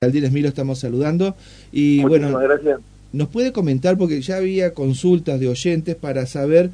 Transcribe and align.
Aldiles 0.00 0.30
Milo 0.30 0.46
estamos 0.46 0.78
saludando 0.78 1.34
y 1.72 2.04
bueno, 2.04 2.38
gracias. 2.38 2.78
nos 3.12 3.26
puede 3.30 3.50
comentar 3.50 3.98
porque 3.98 4.20
ya 4.20 4.36
había 4.36 4.72
consultas 4.72 5.40
de 5.40 5.48
oyentes 5.48 5.96
para 5.96 6.24
saber 6.26 6.70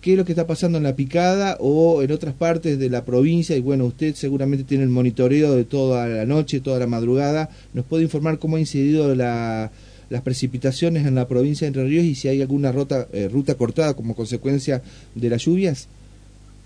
qué 0.00 0.12
es 0.12 0.16
lo 0.16 0.24
que 0.24 0.32
está 0.32 0.46
pasando 0.46 0.78
en 0.78 0.84
la 0.84 0.96
picada 0.96 1.58
o 1.60 2.00
en 2.00 2.10
otras 2.12 2.32
partes 2.32 2.78
de 2.78 2.88
la 2.88 3.04
provincia 3.04 3.54
y 3.58 3.60
bueno, 3.60 3.84
usted 3.84 4.14
seguramente 4.14 4.64
tiene 4.64 4.84
el 4.84 4.88
monitoreo 4.88 5.54
de 5.54 5.64
toda 5.64 6.08
la 6.08 6.24
noche, 6.24 6.60
toda 6.60 6.78
la 6.78 6.86
madrugada, 6.86 7.50
nos 7.74 7.84
puede 7.84 8.04
informar 8.04 8.38
cómo 8.38 8.56
ha 8.56 8.60
incidido 8.60 9.14
la, 9.14 9.70
las 10.08 10.22
precipitaciones 10.22 11.06
en 11.06 11.14
la 11.14 11.28
provincia 11.28 11.66
de 11.66 11.68
Entre 11.68 11.84
Ríos 11.84 12.06
y 12.06 12.14
si 12.14 12.28
hay 12.28 12.40
alguna 12.40 12.72
ruta, 12.72 13.06
eh, 13.12 13.28
ruta 13.30 13.54
cortada 13.54 13.92
como 13.92 14.16
consecuencia 14.16 14.80
de 15.14 15.28
las 15.28 15.44
lluvias. 15.44 15.90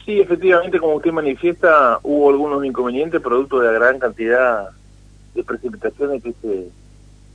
Sí, 0.04 0.20
efectivamente, 0.20 0.78
como 0.78 0.94
usted 0.94 1.10
manifiesta, 1.10 1.98
hubo 2.04 2.30
algunos 2.30 2.64
inconvenientes 2.64 3.20
producto 3.20 3.58
de 3.58 3.66
la 3.66 3.72
gran 3.72 3.98
cantidad 3.98 4.68
de 5.36 5.44
precipitaciones 5.44 6.22
que 6.22 6.32
se, 6.40 6.68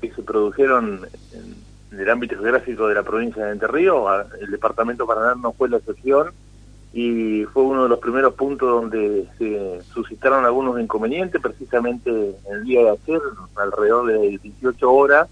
que 0.02 0.13
se 0.13 0.21
produjeron 0.23 1.07
en, 1.34 1.99
el 1.99 2.09
ámbito 2.09 2.35
geográfico 2.35 2.88
de 2.88 2.95
la 2.95 3.03
provincia 3.03 3.45
de 3.45 3.52
Entre 3.52 3.67
Ríos. 3.67 4.25
El 4.39 4.52
departamento 4.52 5.05
Paraná 5.05 5.35
no 5.35 5.52
fue 5.52 5.70
la 5.70 5.77
excepción 5.77 6.31
y 6.94 7.44
fue 7.45 7.63
uno 7.63 7.84
de 7.84 7.89
los 7.89 7.99
primeros 7.99 8.34
puntos 8.34 8.70
donde 8.70 9.25
se 9.38 9.81
suscitaron 9.94 10.44
algunos 10.44 10.80
inconvenientes, 10.80 11.41
precisamente 11.41 12.09
en 12.09 12.53
el 12.53 12.63
día 12.63 12.81
de 12.81 12.89
ayer, 12.89 13.22
alrededor 13.55 14.08
de 14.08 14.39
18 14.41 14.91
horas, 14.91 15.30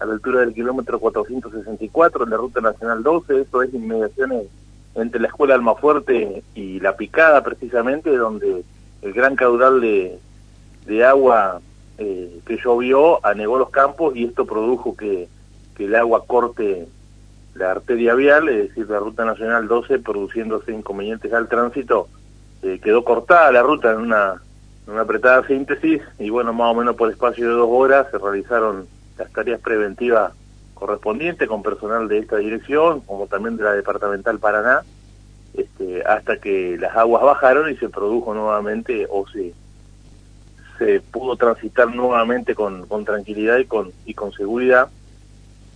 a 0.00 0.04
la 0.04 0.12
altura 0.12 0.40
del 0.40 0.54
kilómetro 0.54 1.00
464 1.00 2.24
en 2.24 2.30
la 2.30 2.36
Ruta 2.36 2.60
Nacional 2.60 3.02
12, 3.02 3.40
eso 3.40 3.62
es 3.62 3.74
inmediaciones 3.74 4.46
entre 4.94 5.20
la 5.20 5.28
Escuela 5.28 5.54
Almafuerte 5.54 6.42
y 6.54 6.80
La 6.80 6.96
Picada, 6.96 7.42
precisamente, 7.42 8.16
donde 8.16 8.64
el 9.02 9.12
gran 9.12 9.34
caudal 9.34 9.80
de, 9.80 10.18
de 10.86 11.04
agua 11.04 11.60
eh, 12.02 12.40
que 12.46 12.56
llovió 12.56 13.24
anegó 13.24 13.58
los 13.58 13.68
campos 13.68 14.16
y 14.16 14.24
esto 14.24 14.46
produjo 14.46 14.96
que, 14.96 15.28
que, 15.76 15.84
el 15.84 15.94
agua 15.94 16.24
corte 16.26 16.88
la 17.54 17.72
arteria 17.72 18.14
vial, 18.14 18.48
es 18.48 18.68
decir, 18.68 18.88
la 18.88 19.00
ruta 19.00 19.26
nacional 19.26 19.68
12, 19.68 19.98
produciéndose 19.98 20.72
inconvenientes 20.72 21.30
al 21.34 21.48
tránsito. 21.48 22.08
Eh, 22.62 22.80
quedó 22.82 23.04
cortada 23.04 23.52
la 23.52 23.62
ruta 23.62 23.92
en 23.92 23.98
una, 23.98 24.40
una 24.86 25.02
apretada 25.02 25.46
síntesis 25.46 26.00
y 26.18 26.30
bueno, 26.30 26.54
más 26.54 26.74
o 26.74 26.78
menos 26.78 26.96
por 26.96 27.10
espacio 27.10 27.46
de 27.46 27.52
dos 27.52 27.68
horas 27.70 28.06
se 28.10 28.16
realizaron 28.16 28.86
las 29.18 29.30
tareas 29.32 29.60
preventivas 29.60 30.32
correspondientes 30.72 31.46
con 31.48 31.62
personal 31.62 32.08
de 32.08 32.18
esta 32.18 32.38
dirección, 32.38 33.00
como 33.00 33.26
también 33.26 33.58
de 33.58 33.64
la 33.64 33.72
departamental 33.74 34.38
Paraná, 34.38 34.80
este, 35.52 36.02
hasta 36.04 36.38
que 36.38 36.78
las 36.78 36.96
aguas 36.96 37.22
bajaron 37.22 37.70
y 37.70 37.76
se 37.76 37.90
produjo 37.90 38.32
nuevamente 38.32 39.06
o 39.10 39.28
se 39.28 39.52
se 40.80 41.00
pudo 41.02 41.36
transitar 41.36 41.94
nuevamente 41.94 42.54
con, 42.54 42.86
con 42.86 43.04
tranquilidad 43.04 43.58
y 43.58 43.66
con, 43.66 43.92
y 44.06 44.14
con 44.14 44.32
seguridad. 44.32 44.88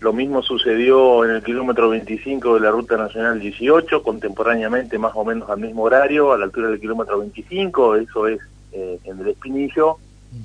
Lo 0.01 0.15
mismo 0.15 0.43
sucedió 0.43 1.27
en 1.27 1.33
el 1.33 1.43
kilómetro 1.43 1.91
25 1.91 2.55
de 2.55 2.61
la 2.61 2.71
Ruta 2.71 2.97
Nacional 2.97 3.39
18, 3.39 4.03
contemporáneamente 4.03 4.99
más 4.99 5.13
o 5.15 5.25
menos 5.25 5.51
al 5.51 5.59
mismo 5.59 5.83
horario, 5.83 6.33
a 6.33 6.39
la 6.39 6.47
altura 6.47 6.69
del 6.69 6.81
kilómetro 6.81 7.19
25, 7.19 7.97
eso 7.97 8.29
es 8.29 8.41
eh, 8.73 8.99
en 9.05 9.21
el 9.21 9.29
Espinillo, 9.29 9.99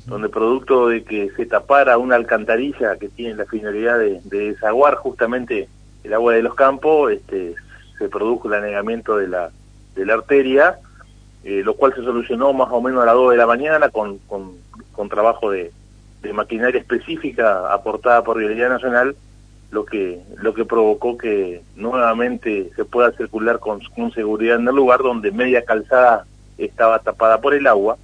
donde 0.05 0.27
producto 0.27 0.89
de 0.89 1.03
que 1.03 1.31
se 1.37 1.45
tapara 1.45 1.97
una 1.97 2.15
alcantarilla 2.15 2.97
que 2.97 3.07
tiene 3.07 3.35
la 3.35 3.45
finalidad 3.45 3.97
de, 3.97 4.19
de 4.25 4.51
desaguar 4.51 4.95
justamente 4.95 5.69
el 6.03 6.13
agua 6.13 6.33
de 6.33 6.43
los 6.43 6.53
campos, 6.53 7.13
este, 7.13 7.55
se 7.97 8.09
produjo 8.09 8.49
el 8.49 8.55
anegamiento 8.55 9.15
de 9.15 9.29
la, 9.29 9.51
de 9.95 10.05
la 10.05 10.15
arteria, 10.15 10.79
eh, 11.43 11.61
lo 11.63 11.73
cual 11.75 11.93
se 11.95 12.03
solucionó 12.03 12.51
más 12.51 12.67
o 12.71 12.81
menos 12.81 13.01
a 13.01 13.05
las 13.05 13.15
2 13.15 13.31
de 13.31 13.37
la 13.37 13.47
mañana 13.47 13.89
con, 13.89 14.17
con, 14.19 14.48
trabajo 15.07 15.51
de, 15.51 15.71
maquinaria 16.33 16.81
específica 16.81 17.71
aportada 17.71 18.21
por 18.23 18.39
Vialidad 18.39 18.69
Nacional, 18.69 19.15
lo 19.71 19.85
que, 19.85 20.19
lo 20.41 20.53
que 20.53 20.65
provocó 20.65 21.17
que 21.17 21.61
nuevamente 21.77 22.71
se 22.75 22.83
pueda 22.83 23.11
circular 23.13 23.59
con, 23.59 23.79
con 23.95 24.11
seguridad 24.11 24.57
en 24.57 24.67
el 24.67 24.75
lugar 24.75 24.99
donde 24.99 25.31
media 25.31 25.63
calzada 25.63 26.25
estaba 26.57 26.99
tapada 26.99 27.39
por 27.39 27.53
el 27.53 27.67
agua. 27.67 27.97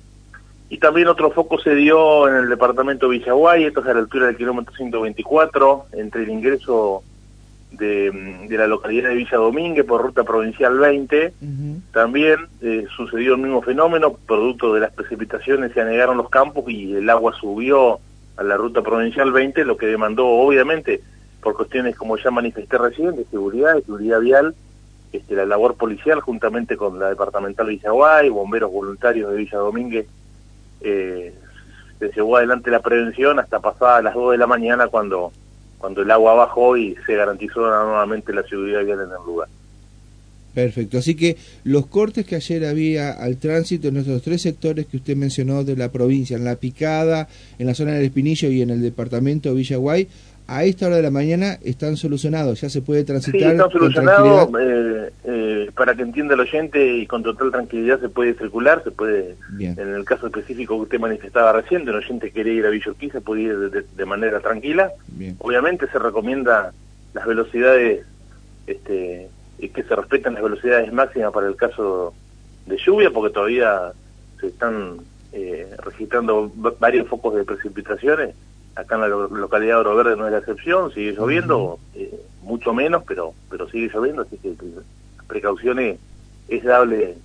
Y 0.70 0.78
también 0.78 1.08
otro 1.08 1.32
foco 1.32 1.60
se 1.60 1.76
dio 1.76 2.30
en 2.30 2.36
el 2.36 2.50
departamento 2.50 3.10
de 3.10 3.18
Villaguay, 3.18 3.66
esto 3.66 3.82
es 3.82 3.88
a 3.88 3.94
la 3.94 4.00
altura 4.00 4.28
del 4.28 4.38
kilómetro 4.38 4.74
124, 4.76 5.88
entre 5.94 6.24
el 6.24 6.30
ingreso 6.30 7.04
de, 7.78 8.48
la 8.50 8.68
localidad 8.68 9.10
de 9.10 9.16
Villa 9.16 9.38
Domínguez 9.38 9.86
por 9.86 10.02
ruta 10.02 10.24
provincial 10.24 10.78
20. 10.78 11.34
También 11.92 12.48
eh, 12.62 12.86
sucedió 12.96 13.36
el 13.36 13.42
mismo 13.42 13.62
fenómeno, 13.62 14.14
producto 14.26 14.74
de 14.74 14.82
las 14.82 14.94
precipitaciones 14.94 15.74
se 15.74 15.82
anegaron 15.82 16.18
los 16.18 16.30
campos 16.30 16.66
y 16.68 16.96
el 16.96 17.10
agua 17.10 17.34
subió 17.40 18.00
a 18.38 18.44
la 18.44 18.58
ruta 18.58 18.82
provincial 18.82 19.32
20, 19.32 19.66
lo 19.66 19.78
que 19.78 19.88
demandó 19.88 20.28
obviamente 20.28 21.02
por 21.42 21.56
cuestiones 21.56 21.96
como 21.96 22.18
ya 22.18 22.32
manifesté 22.32 22.78
recién, 22.78 23.16
de 23.16 23.26
seguridad, 23.26 23.76
de 23.76 23.84
seguridad 23.84 24.20
vial, 24.20 24.56
este, 25.14 25.36
la 25.36 25.46
labor 25.46 25.76
policial 25.76 26.20
juntamente 26.20 26.76
con 26.76 27.00
la 27.00 27.10
departamental 27.10 27.68
Villaguay, 27.68 28.30
bomberos 28.30 28.72
voluntarios 28.72 29.32
de 29.32 29.38
Villa 29.38 29.60
Domínguez, 29.60 30.08
eh, 30.82 31.34
se 32.00 32.12
llevó 32.12 32.38
adelante 32.38 32.72
la 32.72 32.82
prevención 32.82 33.40
hasta 33.40 33.60
pasadas 33.60 34.04
las 34.04 34.16
2 34.16 34.32
de 34.32 34.38
la 34.38 34.48
mañana 34.48 34.88
cuando 34.88 35.32
cuando 35.86 36.02
el 36.02 36.10
agua 36.10 36.34
bajó 36.34 36.76
y 36.78 36.96
se 37.06 37.14
garantizó 37.14 37.60
nuevamente 37.60 38.34
la 38.34 38.42
seguridad 38.42 38.84
vial 38.84 39.02
en 39.02 39.10
el 39.12 39.24
lugar. 39.24 39.48
Perfecto, 40.56 40.98
así 40.98 41.14
que 41.14 41.38
los 41.64 41.86
cortes 41.86 42.26
que 42.26 42.36
ayer 42.36 42.66
había 42.66 43.12
al 43.12 43.38
tránsito 43.38 43.90
en 43.90 43.94
nuestros 43.94 44.24
tres 44.24 44.42
sectores 44.42 44.88
que 44.88 44.98
usted 44.98 45.16
mencionó 45.16 45.64
de 45.64 45.76
la 45.76 45.92
provincia, 45.92 46.38
en 46.38 46.44
La 46.44 46.56
Picada, 46.56 47.28
en 47.60 47.68
la 47.68 47.76
zona 47.76 47.92
del 47.92 48.06
Espinillo 48.06 48.50
y 48.50 48.64
en 48.64 48.72
el 48.72 48.82
departamento 48.82 49.50
de 49.50 49.58
Villaguay, 49.58 50.08
a 50.48 50.64
esta 50.64 50.88
hora 50.88 50.98
de 50.98 51.02
la 51.02 51.12
mañana 51.12 51.58
están 51.64 51.98
solucionados, 51.98 52.62
ya 52.62 52.70
se 52.70 52.82
puede 52.82 53.04
transitar. 53.04 53.40
Sí, 53.40 53.48
están 53.48 53.72
solucionados, 53.72 54.50
eh, 54.60 55.12
eh, 55.24 55.72
para 55.76 55.96
que 55.96 56.04
entienda 56.04 56.36
el 56.36 56.42
oyente 56.42 56.98
y 56.98 57.08
con 57.08 57.24
total 57.24 57.52
tranquilidad 57.52 58.00
se 58.00 58.10
puede 58.10 58.36
circular, 58.36 58.84
se 58.84 58.92
puede, 58.92 59.36
en 59.60 59.96
el 59.96 60.06
caso 60.06 60.28
específico 60.28 60.76
que 60.76 60.84
usted 60.84 61.00
manifestaba 61.00 61.54
recién, 61.54 61.88
el 61.88 61.96
oyente 61.96 62.32
quería 62.32 62.54
ir 62.54 62.66
a 62.66 62.70
Villorquí, 62.70 63.10
se 63.10 63.22
puede 63.22 63.42
ir 63.44 63.86
de, 63.96 64.06
manera 64.06 64.40
tranquila. 64.40 64.92
Obviamente 65.40 65.88
se 65.88 65.98
recomienda 65.98 66.74
las 67.14 67.26
velocidades, 67.26 68.06
este, 68.68 69.30
que 69.58 69.84
se 69.84 69.96
respeten 69.96 70.36
las 70.36 70.44
velocidades 70.44 70.94
máximas 70.94 71.34
para 71.34 71.48
el 71.48 71.56
caso 71.56 72.14
de 72.68 72.78
lluvia, 72.78 73.10
porque 73.10 73.34
todavía 73.34 73.94
se 74.40 74.48
están 74.48 74.98
eh, 75.34 75.68
registrando 75.84 76.52
varios 76.80 77.08
focos 77.08 77.36
de 77.36 77.44
precipitaciones 77.44 78.36
acá 78.76 78.96
en 78.96 79.02
la 79.02 79.08
localidad 79.08 79.76
de 79.76 79.80
Oro 79.82 79.96
Verde 79.96 80.16
no 80.16 80.26
es 80.26 80.32
la 80.32 80.40
excepción, 80.40 80.92
sigue 80.92 81.14
lloviendo, 81.14 81.80
eh, 81.94 82.20
mucho 82.42 82.74
menos, 82.74 83.04
pero 83.08 83.34
pero 83.50 83.70
sigue 83.70 83.90
lloviendo, 83.94 84.24
así 84.24 84.38
que 84.38 84.54
precauciones 85.28 86.00
es 86.48 86.64
dable 86.64 87.18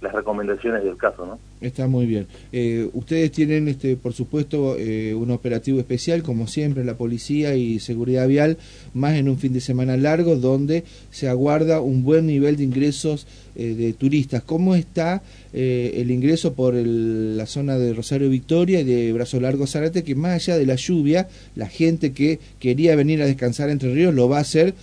las 0.00 0.12
recomendaciones 0.12 0.84
del 0.84 0.96
caso, 0.96 1.26
¿no? 1.26 1.38
Está 1.60 1.88
muy 1.88 2.06
bien. 2.06 2.28
Eh, 2.52 2.88
ustedes 2.92 3.32
tienen, 3.32 3.66
este, 3.66 3.96
por 3.96 4.12
supuesto, 4.12 4.76
eh, 4.78 5.12
un 5.14 5.32
operativo 5.32 5.80
especial, 5.80 6.22
como 6.22 6.46
siempre, 6.46 6.84
la 6.84 6.96
policía 6.96 7.56
y 7.56 7.80
seguridad 7.80 8.28
vial, 8.28 8.58
más 8.94 9.16
en 9.16 9.28
un 9.28 9.38
fin 9.38 9.52
de 9.52 9.60
semana 9.60 9.96
largo, 9.96 10.36
donde 10.36 10.84
se 11.10 11.28
aguarda 11.28 11.80
un 11.80 12.04
buen 12.04 12.26
nivel 12.26 12.56
de 12.56 12.64
ingresos 12.64 13.26
eh, 13.56 13.74
de 13.74 13.92
turistas. 13.92 14.42
¿Cómo 14.44 14.76
está 14.76 15.22
el 15.50 16.10
ingreso 16.10 16.52
por 16.52 16.74
la 16.74 17.46
zona 17.46 17.78
de 17.78 17.94
Rosario 17.94 18.28
Victoria 18.28 18.80
y 18.80 18.84
de 18.84 19.14
Brazo 19.14 19.40
Largo 19.40 19.66
Zarate, 19.66 20.04
que 20.04 20.14
más 20.14 20.34
allá 20.34 20.58
de 20.58 20.66
la 20.66 20.74
lluvia, 20.74 21.26
la 21.56 21.66
gente 21.68 22.12
que 22.12 22.38
quería 22.60 22.94
venir 22.96 23.22
a 23.22 23.26
descansar 23.26 23.70
entre 23.70 23.94
ríos 23.94 24.14
lo 24.14 24.28
va 24.28 24.38
a 24.38 24.40
hacer 24.42 24.74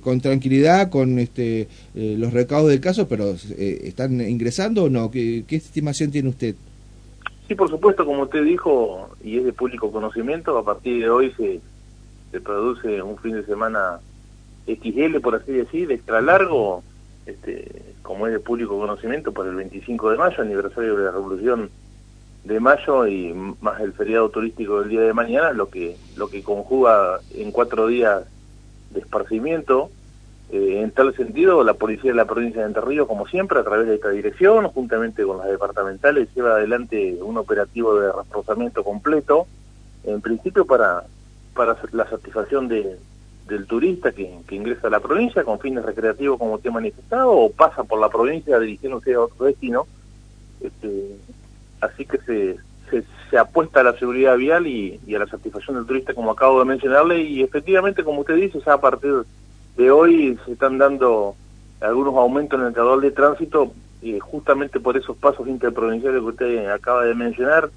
con 0.00 0.22
tranquilidad, 0.22 0.88
con 0.88 1.18
este, 1.18 1.68
los 1.94 2.32
recaudos 2.32 2.70
del 2.70 2.80
caso, 2.80 3.08
pero 3.08 3.36
¿están 3.58 4.22
ingresando 4.22 4.84
o 4.84 4.88
no? 4.88 5.10
¿Qué, 5.10 5.44
qué 5.46 5.56
estimación 5.56 6.10
tiene 6.16 6.30
usted? 6.30 6.54
Sí, 7.46 7.54
por 7.54 7.68
supuesto, 7.68 8.06
como 8.06 8.22
usted 8.22 8.42
dijo, 8.42 9.10
y 9.22 9.36
es 9.36 9.44
de 9.44 9.52
público 9.52 9.92
conocimiento, 9.92 10.56
a 10.56 10.64
partir 10.64 11.02
de 11.02 11.10
hoy 11.10 11.30
se, 11.36 11.60
se 12.30 12.40
produce 12.40 13.02
un 13.02 13.18
fin 13.18 13.34
de 13.34 13.44
semana 13.44 14.00
XL, 14.66 15.20
por 15.20 15.34
así 15.34 15.52
decir, 15.52 15.92
extra 15.92 16.22
largo, 16.22 16.82
este, 17.26 17.94
como 18.02 18.26
es 18.26 18.32
de 18.32 18.40
público 18.40 18.78
conocimiento, 18.78 19.32
por 19.32 19.46
el 19.46 19.56
25 19.56 20.10
de 20.10 20.16
mayo, 20.16 20.42
aniversario 20.42 20.96
de 20.96 21.04
la 21.04 21.10
Revolución 21.10 21.70
de 22.44 22.60
mayo 22.60 23.06
y 23.06 23.34
más 23.60 23.78
el 23.82 23.92
feriado 23.92 24.30
turístico 24.30 24.80
del 24.80 24.88
día 24.88 25.02
de 25.02 25.12
mañana, 25.12 25.52
lo 25.52 25.68
que, 25.68 25.98
lo 26.16 26.28
que 26.28 26.42
conjuga 26.42 27.20
en 27.34 27.52
cuatro 27.52 27.88
días 27.88 28.24
de 28.90 29.00
esparcimiento, 29.00 29.90
eh, 30.50 30.80
en 30.82 30.92
tal 30.92 31.14
sentido, 31.14 31.64
la 31.64 31.74
policía 31.74 32.12
de 32.12 32.16
la 32.16 32.24
provincia 32.24 32.60
de 32.60 32.68
Entre 32.68 32.82
Ríos, 32.82 33.08
como 33.08 33.26
siempre, 33.26 33.58
a 33.58 33.64
través 33.64 33.88
de 33.88 33.96
esta 33.96 34.10
dirección, 34.10 34.68
juntamente 34.68 35.24
con 35.24 35.38
las 35.38 35.48
departamentales, 35.48 36.28
lleva 36.34 36.54
adelante 36.54 37.18
un 37.20 37.36
operativo 37.36 37.98
de 37.98 38.12
reforzamiento 38.12 38.84
completo, 38.84 39.46
en 40.04 40.20
principio 40.20 40.64
para, 40.64 41.02
para 41.54 41.76
la 41.92 42.08
satisfacción 42.08 42.68
de, 42.68 42.96
del 43.48 43.66
turista 43.66 44.12
que, 44.12 44.38
ingresa 44.50 44.86
a 44.86 44.90
la 44.90 45.00
provincia 45.00 45.42
con 45.42 45.58
fines 45.58 45.84
recreativos 45.84 46.38
como 46.38 46.58
te 46.58 46.68
he 46.68 46.72
manifestado, 46.72 47.32
o 47.32 47.50
pasa 47.50 47.82
por 47.82 48.00
la 48.00 48.08
provincia 48.08 48.58
dirigiéndose 48.60 49.14
a 49.14 49.22
otro 49.22 49.46
destino. 49.46 49.86
Este, 50.60 51.16
así 51.80 52.06
que 52.06 52.18
se, 52.18 52.56
se, 52.88 53.04
se, 53.30 53.38
apuesta 53.38 53.80
a 53.80 53.84
la 53.84 53.98
seguridad 53.98 54.36
vial 54.36 54.66
y, 54.68 55.00
a 55.14 55.18
la 55.18 55.26
satisfacción 55.26 55.76
del 55.76 55.86
turista, 55.86 56.14
como 56.14 56.30
acabo 56.30 56.60
de 56.60 56.66
mencionarle, 56.66 57.20
y 57.20 57.42
efectivamente, 57.42 58.04
como 58.04 58.20
usted 58.20 58.36
dice, 58.36 58.60
ya 58.64 58.74
a 58.74 58.80
partir 58.80 59.12
de 59.12 59.22
hoy 59.78 60.38
se 60.44 60.52
están 60.52 60.78
dando 60.78 61.36
algunos 61.80 62.14
aumentos 62.14 62.58
en 62.58 62.66
el 62.66 62.72
caudal 62.72 63.00
de 63.00 63.10
tránsito, 63.10 63.72
eh, 64.02 64.18
justamente 64.20 64.80
por 64.80 64.96
esos 64.96 65.16
pasos 65.16 65.46
interprovinciales 65.48 66.20
que 66.20 66.26
usted 66.26 66.68
acaba 66.68 67.04
de 67.04 67.14
mencionar, 67.14 67.70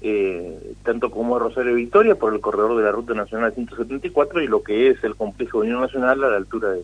eh, 0.00 0.74
tanto 0.82 1.10
como 1.10 1.38
Rosario 1.38 1.74
Victoria, 1.74 2.14
por 2.14 2.34
el 2.34 2.40
corredor 2.40 2.76
de 2.76 2.84
la 2.84 2.92
Ruta 2.92 3.14
Nacional 3.14 3.52
174 3.52 4.40
y 4.40 4.48
lo 4.48 4.62
que 4.62 4.88
es 4.90 5.02
el 5.04 5.16
complejo 5.16 5.60
de 5.60 5.68
Unión 5.68 5.82
Nacional 5.82 6.24
a 6.24 6.30
la 6.30 6.36
altura 6.36 6.70
de, 6.70 6.82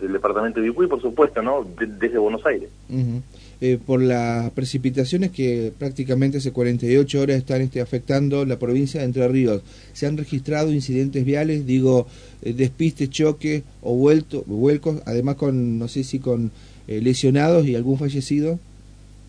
del 0.00 0.12
departamento 0.12 0.60
de 0.60 0.68
Vicuí, 0.68 0.86
por 0.86 1.00
supuesto, 1.00 1.42
¿no? 1.42 1.66
desde 1.78 2.18
Buenos 2.18 2.44
Aires. 2.46 2.68
eh, 3.60 3.78
por 3.84 4.02
las 4.02 4.50
precipitaciones 4.50 5.30
que 5.30 5.72
prácticamente 5.78 6.38
hace 6.38 6.52
48 6.52 7.20
horas 7.20 7.36
están 7.38 7.62
este, 7.62 7.80
afectando 7.80 8.44
la 8.44 8.58
provincia 8.58 9.00
de 9.00 9.06
Entre 9.06 9.26
Ríos, 9.28 9.62
¿se 9.94 10.06
han 10.06 10.18
registrado 10.18 10.70
incidentes 10.72 11.24
viales, 11.24 11.66
digo, 11.66 12.06
eh, 12.42 12.52
despistes, 12.52 13.08
choques 13.08 13.62
o 13.82 13.94
vuelto, 13.94 14.42
vuelcos, 14.46 15.00
además 15.06 15.36
con, 15.36 15.78
no 15.78 15.88
sé 15.88 16.04
si 16.04 16.18
con 16.18 16.50
eh, 16.86 17.00
lesionados 17.00 17.66
y 17.66 17.74
algún 17.74 17.98
fallecido? 17.98 18.58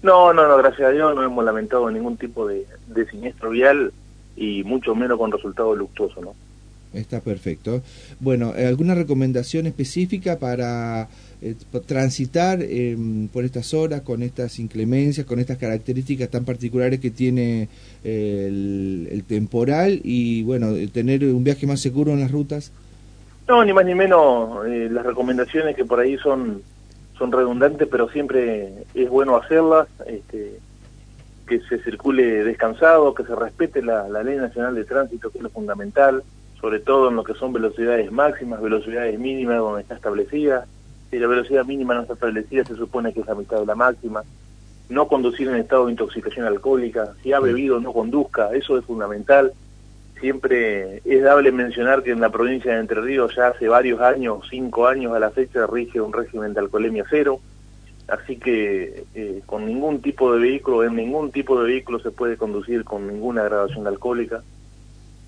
No, 0.04 0.34
no, 0.34 0.48
no, 0.48 0.58
gracias 0.58 0.90
a 0.90 0.92
Dios 0.92 1.16
no 1.16 1.24
hemos 1.24 1.44
lamentado 1.44 1.90
ningún 1.90 2.18
tipo 2.18 2.48
de, 2.48 2.66
de 2.88 3.10
siniestro 3.10 3.50
vial 3.50 3.92
y 4.36 4.64
mucho 4.64 4.94
menos 4.94 5.18
con 5.18 5.32
resultado 5.32 5.76
luctuoso, 5.76 6.22
¿no? 6.22 6.36
Está 6.98 7.22
perfecto. 7.22 7.82
Bueno, 8.20 8.54
¿alguna 8.58 8.96
recomendación 8.96 9.68
específica 9.68 10.40
para 10.40 11.08
eh, 11.42 11.56
transitar 11.86 12.60
eh, 12.62 12.98
por 13.32 13.46
estas 13.46 13.74
horas 13.76 14.02
con 14.02 14.24
estas 14.24 14.58
inclemencias, 14.58 15.26
con 15.26 15.40
estas 15.40 15.58
características 15.58 16.30
tan 16.30 16.46
particulares 16.46 17.00
que 17.00 17.12
tiene 17.12 17.70
eh, 18.04 18.46
el, 18.48 19.08
el, 19.12 19.24
temporal 19.24 20.02
y, 20.04 20.42
bueno, 20.42 20.74
tener 20.92 21.24
un 21.26 21.44
viaje 21.44 21.68
más 21.68 21.80
seguro 21.80 22.12
en 22.14 22.22
las 22.22 22.32
rutas? 22.32 22.72
No, 23.48 23.64
ni 23.64 23.72
más 23.72 23.86
ni 23.86 23.94
menos 23.96 24.66
eh, 24.66 24.90
las 24.92 25.06
recomendaciones 25.06 25.76
que 25.76 25.86
por 25.86 26.00
ahí 26.00 26.18
son 26.18 26.62
son 27.18 27.32
redundantes, 27.32 27.88
pero 27.90 28.10
siempre 28.10 28.74
es 28.94 29.10
bueno 29.10 29.36
hacerlas, 29.36 29.88
este, 30.06 30.60
que 31.48 31.60
se 31.62 31.80
circule 31.80 32.44
descansado, 32.44 33.16
que 33.16 33.24
se 33.24 33.36
respete 33.36 33.82
la, 33.82 34.08
la 34.08 34.22
ley 34.22 34.38
nacional 34.38 34.76
de 34.76 34.86
tránsito, 34.86 35.32
que 35.32 35.40
es 35.40 35.44
lo 35.44 35.50
fundamental, 35.50 36.24
sobre 36.60 36.80
todo 36.80 37.10
en 37.10 37.16
lo 37.16 37.24
que 37.24 37.36
son 37.36 37.54
velocidades 37.54 38.12
máximas, 38.12 38.62
velocidades 38.62 39.20
mínimas 39.20 39.58
donde 39.58 39.82
está 39.82 39.96
establecida. 39.96 40.66
Si 41.10 41.20
la 41.20 41.28
velocidad 41.28 41.66
mínima 41.66 41.94
no 41.94 42.02
está 42.02 42.14
establecida, 42.14 42.66
se 42.66 42.76
supone 42.76 43.14
que 43.14 43.22
es 43.22 43.28
la 43.28 43.36
mitad 43.36 43.60
de 43.60 43.66
la 43.66 43.76
máxima. 43.76 44.24
No 44.90 45.08
conducir 45.08 45.48
en 45.48 45.56
estado 45.56 45.86
de 45.86 45.92
intoxicación 45.92 46.46
alcohólica. 46.46 47.14
Si 47.22 47.32
ha 47.32 47.40
bebido, 47.40 47.80
no 47.80 47.94
conduzca. 47.94 48.50
Eso 48.54 48.78
es 48.78 48.86
fundamental. 48.86 49.54
Siempre 50.20 51.02
es 51.06 51.24
dable 51.24 51.52
mencionar 51.52 52.02
que 52.02 52.12
en 52.12 52.22
la 52.22 52.30
provincia 52.30 52.74
de 52.74 52.80
Entre 52.80 53.02
Ríos 53.02 53.36
ya 53.36 53.50
hace 53.50 53.68
varios 53.68 54.02
años, 54.02 54.40
cinco 54.50 54.88
años 54.88 55.14
a 55.14 55.20
la 55.20 55.30
fecha, 55.30 55.68
rige 55.68 56.02
un 56.02 56.12
régimen 56.12 56.54
de 56.54 56.62
alcoholemia 56.62 57.06
cero. 57.10 57.40
Así 58.08 58.38
que 58.38 59.04
eh, 59.14 59.42
con 59.46 59.66
ningún 59.66 60.02
tipo 60.02 60.34
de 60.34 60.40
vehículo, 60.40 60.84
en 60.84 60.96
ningún 60.96 61.32
tipo 61.32 61.62
de 61.62 61.68
vehículo 61.68 62.00
se 62.00 62.10
puede 62.10 62.38
conducir 62.38 62.84
con 62.84 63.06
ninguna 63.06 63.44
gradación 63.44 63.86
alcohólica 63.86 64.42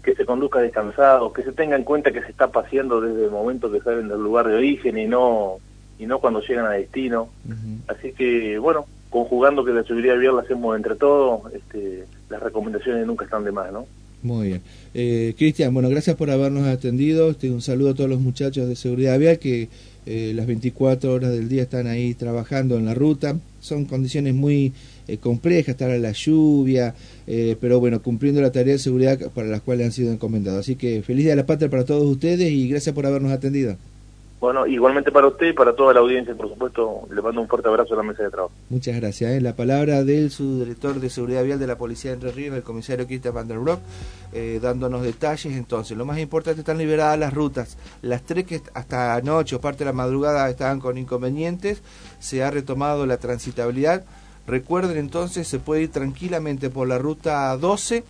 que 0.04 0.16
se 0.16 0.26
conduzca 0.26 0.60
descansado, 0.60 1.34
que 1.34 1.44
se 1.44 1.52
tenga 1.52 1.76
en 1.76 1.84
cuenta 1.84 2.12
que 2.12 2.22
se 2.22 2.32
está 2.32 2.52
paseando 2.52 3.02
desde 3.02 3.26
el 3.26 3.32
momento 3.32 3.72
que 3.72 3.82
salen 3.82 4.08
del 4.08 4.22
lugar 4.22 4.48
de 4.48 4.56
origen 4.56 4.98
y 4.98 5.08
no 5.08 5.58
y 6.00 6.06
no 6.06 6.20
cuando 6.20 6.42
llegan 6.42 6.66
a 6.66 6.72
destino. 6.72 7.30
Uh 7.46 7.52
-huh. 7.52 7.78
Así 7.88 8.14
que, 8.14 8.58
bueno, 8.58 8.86
conjugando 9.10 9.66
que 9.66 9.74
la 9.74 9.84
seguridad 9.84 10.18
vial 10.18 10.38
la 10.38 10.44
hacemos 10.44 10.76
entre 10.76 10.96
todos, 10.96 11.54
este, 11.54 12.06
las 12.30 12.42
recomendaciones 12.42 13.06
nunca 13.06 13.26
están 13.26 13.44
de 13.44 13.52
más, 13.52 13.72
¿no? 13.72 13.86
Muy 14.22 14.48
bien. 14.48 14.62
Eh, 14.94 15.34
Cristian, 15.38 15.74
bueno, 15.74 15.90
gracias 15.90 16.16
por 16.16 16.30
habernos 16.30 16.68
atendido. 16.68 17.30
Este, 17.32 17.50
un 17.50 17.62
saludo 17.62 17.92
a 17.92 17.94
todos 17.94 18.10
los 18.10 18.20
muchachos 18.20 18.68
de 18.68 18.76
seguridad 18.76 19.18
vial 19.18 19.40
que 19.40 19.70
eh, 20.06 20.34
las 20.36 20.46
24 20.46 21.14
horas 21.14 21.32
del 21.32 21.48
día 21.48 21.64
están 21.64 21.88
ahí 21.88 22.14
trabajando 22.14 22.78
en 22.78 22.86
la 22.86 22.94
ruta. 22.94 23.38
Son 23.62 23.86
condiciones 23.86 24.34
muy 24.34 24.74
eh, 25.10 25.18
complejas, 25.18 25.70
estar 25.70 25.90
a 25.92 25.98
la 25.98 26.12
lluvia, 26.12 26.94
eh, 27.28 27.56
pero 27.60 27.80
bueno, 27.80 28.02
cumpliendo 28.02 28.42
la 28.42 28.52
tarea 28.52 28.74
de 28.74 28.80
seguridad 28.80 29.20
para 29.34 29.48
las 29.48 29.62
cuales 29.62 29.88
han 29.88 29.92
sido 29.92 30.12
encomendados. 30.12 30.62
Así 30.62 30.76
que 30.76 31.02
feliz 31.02 31.26
día 31.26 31.34
de 31.34 31.42
la 31.42 31.46
patria 31.46 31.70
para 31.70 31.86
todos 31.86 32.04
ustedes 32.04 32.52
y 32.52 32.70
gracias 32.70 32.94
por 32.96 33.06
habernos 33.06 33.32
atendido. 33.32 33.76
Bueno, 34.40 34.66
igualmente 34.66 35.12
para 35.12 35.28
usted 35.28 35.48
y 35.48 35.54
para 35.54 35.76
toda 35.76 35.94
la 35.94 36.00
audiencia, 36.00 36.34
por 36.34 36.48
supuesto, 36.48 37.02
le 37.14 37.22
mando 37.22 37.42
un 37.42 37.48
fuerte 37.50 37.68
abrazo 37.68 37.94
a 37.94 37.98
la 37.98 38.04
mesa 38.04 38.24
de 38.24 38.30
trabajo. 38.30 38.54
Muchas 38.70 38.96
gracias. 38.96 39.32
¿eh? 39.32 39.42
La 39.42 39.54
palabra 39.54 40.06
del 40.06 40.32
subdirector 40.32 41.02
de 41.02 41.10
Seguridad 41.10 41.44
Vial 41.44 41.60
de 41.60 41.68
la 41.68 41.78
Policía 41.78 42.12
de 42.12 42.16
Entre 42.16 42.32
Ríos, 42.32 42.56
el 42.56 42.64
comisario 42.64 43.06
Christian 43.06 43.34
Van 43.34 43.50
der 43.50 43.60
Broek, 43.60 43.80
eh, 44.32 44.60
dándonos 44.62 45.02
detalles. 45.02 45.58
Entonces, 45.58 45.98
lo 45.98 46.06
más 46.06 46.20
importante, 46.20 46.62
están 46.62 46.78
liberadas 46.78 47.20
las 47.20 47.34
rutas. 47.34 47.78
Las 48.02 48.22
tres 48.22 48.46
que 48.46 48.62
hasta 48.74 49.16
anoche 49.16 49.58
o 49.58 49.60
parte 49.60 49.80
de 49.80 49.86
la 49.86 49.94
madrugada 49.94 50.50
estaban 50.50 50.80
con 50.80 50.98
inconvenientes, 50.98 51.82
se 52.20 52.42
ha 52.42 52.50
retomado 52.50 53.06
la 53.06 53.18
transitabilidad. 53.18 54.06
Recuerden 54.48 54.98
entonces, 54.98 55.48
se 55.48 55.60
puede 55.60 55.84
ir 55.84 55.92
tranquilamente 55.92 56.70
por 56.70 56.88
la 56.88 56.98
ruta 56.98 57.56
12 57.58 58.04